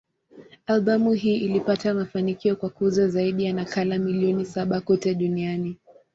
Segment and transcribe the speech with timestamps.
[0.65, 5.77] Albamu hii ilipata mafanikio kwa kuuza zaidi ya nakala milioni saba kote duniani.